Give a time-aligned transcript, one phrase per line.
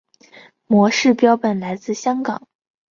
[0.65, 2.47] 模式标本来自香港。